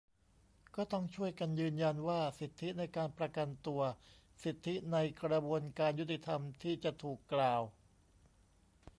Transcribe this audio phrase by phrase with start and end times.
[0.75, 3.81] ก็ต้องช่วยกันยืนยันว่า สิทธิในการประกันตัว
[4.43, 7.61] สิทธิในกระบวนการยุติธรรมที่จะถูกกล่าว